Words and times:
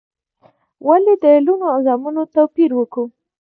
ولي 0.87 1.13
د 1.23 1.25
لوڼو 1.45 1.67
او 1.73 1.79
زامنو 1.85 2.23
توپیر 2.35 2.71
وکو؟ 2.75 3.03